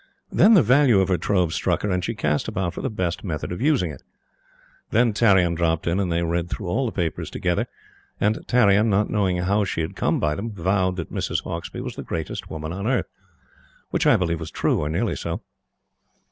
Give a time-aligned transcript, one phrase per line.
[0.31, 3.23] Then the value of her trove struck her, and she cast about for the best
[3.23, 4.01] method of using it.
[4.89, 7.67] Then Tarrion dropped in, and they read through all the papers together,
[8.19, 11.43] and Tarrion, not knowing how she had come by them, vowed that Mrs.
[11.43, 13.09] Hauksbee was the greatest woman on earth.
[13.91, 15.41] Which I believe was true, or nearly so.